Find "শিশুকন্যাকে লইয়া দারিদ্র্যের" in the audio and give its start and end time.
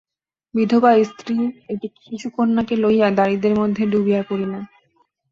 2.05-3.55